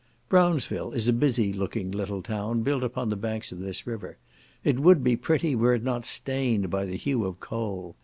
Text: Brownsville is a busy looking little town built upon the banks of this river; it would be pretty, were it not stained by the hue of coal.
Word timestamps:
Brownsville 0.29 0.93
is 0.93 1.07
a 1.07 1.13
busy 1.13 1.53
looking 1.53 1.91
little 1.91 2.23
town 2.23 2.63
built 2.63 2.81
upon 2.81 3.11
the 3.11 3.15
banks 3.15 3.51
of 3.51 3.59
this 3.59 3.85
river; 3.85 4.17
it 4.63 4.79
would 4.79 5.03
be 5.03 5.15
pretty, 5.15 5.53
were 5.55 5.75
it 5.75 5.83
not 5.83 6.05
stained 6.05 6.71
by 6.71 6.85
the 6.85 6.97
hue 6.97 7.23
of 7.23 7.39
coal. 7.39 7.95